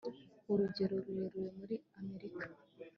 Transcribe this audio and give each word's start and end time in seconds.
urugendo 0.51 0.83
rurerure 1.03 1.43
muri 1.57 1.75
amerika 1.99 2.47